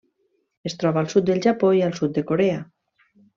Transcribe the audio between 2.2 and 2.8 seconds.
Corea.